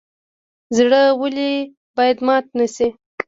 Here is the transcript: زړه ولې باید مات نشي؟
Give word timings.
زړه 0.77 1.01
ولې 1.19 1.51
باید 1.97 2.17
مات 2.27 2.45
نشي؟ 2.57 2.87